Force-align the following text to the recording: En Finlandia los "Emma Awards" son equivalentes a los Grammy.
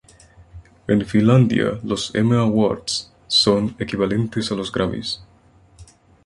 En 0.87 1.05
Finlandia 1.05 1.79
los 1.83 2.15
"Emma 2.15 2.39
Awards" 2.39 3.13
son 3.27 3.75
equivalentes 3.77 4.51
a 4.51 4.55
los 4.55 4.71
Grammy. 4.71 5.01